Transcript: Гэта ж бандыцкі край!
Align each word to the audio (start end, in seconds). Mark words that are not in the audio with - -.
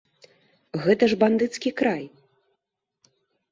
Гэта 0.85 1.03
ж 1.11 1.19
бандыцкі 1.25 1.71
край! 1.83 2.03